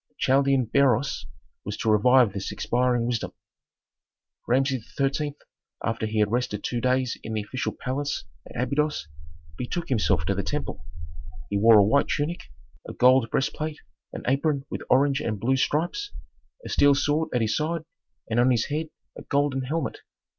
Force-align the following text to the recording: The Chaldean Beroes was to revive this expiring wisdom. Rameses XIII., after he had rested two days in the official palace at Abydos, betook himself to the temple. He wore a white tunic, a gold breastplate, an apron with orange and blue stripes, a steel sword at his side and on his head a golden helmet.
The 0.09 0.15
Chaldean 0.17 0.65
Beroes 0.65 1.27
was 1.63 1.77
to 1.77 1.91
revive 1.91 2.33
this 2.33 2.51
expiring 2.51 3.05
wisdom. 3.05 3.33
Rameses 4.47 4.91
XIII., 4.97 5.35
after 5.85 6.07
he 6.07 6.17
had 6.17 6.31
rested 6.31 6.63
two 6.63 6.81
days 6.81 7.19
in 7.21 7.33
the 7.33 7.43
official 7.43 7.71
palace 7.79 8.23
at 8.49 8.59
Abydos, 8.59 9.07
betook 9.59 9.89
himself 9.89 10.25
to 10.25 10.33
the 10.33 10.41
temple. 10.41 10.87
He 11.51 11.57
wore 11.59 11.77
a 11.77 11.83
white 11.85 12.07
tunic, 12.07 12.45
a 12.89 12.93
gold 12.93 13.29
breastplate, 13.29 13.77
an 14.11 14.23
apron 14.27 14.65
with 14.71 14.81
orange 14.89 15.19
and 15.21 15.39
blue 15.39 15.55
stripes, 15.55 16.09
a 16.65 16.69
steel 16.69 16.95
sword 16.95 17.29
at 17.31 17.41
his 17.41 17.55
side 17.55 17.83
and 18.27 18.39
on 18.39 18.49
his 18.49 18.69
head 18.69 18.89
a 19.15 19.21
golden 19.21 19.61
helmet. 19.65 19.99